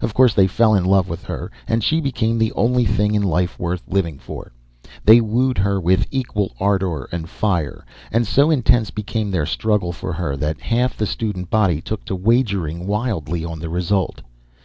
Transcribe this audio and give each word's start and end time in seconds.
Of 0.00 0.14
course, 0.14 0.34
they 0.34 0.46
fell 0.46 0.72
in 0.76 0.84
love 0.84 1.08
with 1.08 1.24
her, 1.24 1.50
and 1.66 1.82
she 1.82 2.00
became 2.00 2.38
the 2.38 2.52
only 2.52 2.84
thing 2.84 3.12
in 3.16 3.24
life 3.24 3.58
worth 3.58 3.82
living 3.88 4.20
for. 4.20 4.52
They 5.04 5.20
wooed 5.20 5.58
her 5.58 5.80
with 5.80 6.06
equal 6.12 6.54
ardor 6.60 7.08
and 7.10 7.28
fire, 7.28 7.84
and 8.12 8.24
so 8.24 8.52
intense 8.52 8.92
became 8.92 9.32
their 9.32 9.46
struggle 9.46 9.90
for 9.90 10.12
her 10.12 10.36
that 10.36 10.60
half 10.60 10.96
the 10.96 11.06
student 11.06 11.50
body 11.50 11.80
took 11.80 12.04
to 12.04 12.14
wagering 12.14 12.86
wildly 12.86 13.44
on 13.44 13.58
the 13.58 13.68
result. 13.68 14.22